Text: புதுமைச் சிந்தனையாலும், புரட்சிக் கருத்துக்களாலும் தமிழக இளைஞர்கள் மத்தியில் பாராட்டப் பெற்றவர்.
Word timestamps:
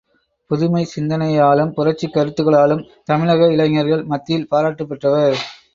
புதுமைச் 0.51 0.93
சிந்தனையாலும், 0.95 1.73
புரட்சிக் 1.73 2.15
கருத்துக்களாலும் 2.15 2.83
தமிழக 3.05 3.51
இளைஞர்கள் 3.51 4.05
மத்தியில் 4.05 4.47
பாராட்டப் 4.47 4.89
பெற்றவர். 4.89 5.37